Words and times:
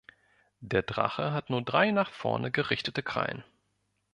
Der 0.61 0.81
Drache 0.81 1.31
hat 1.31 1.51
nur 1.51 1.61
drei 1.61 1.91
nach 1.91 2.09
vorne 2.11 2.49
gerichtete 2.49 3.03
Krallen. 3.03 3.43